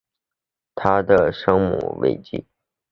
[0.73, 2.43] 她的生母韦妃。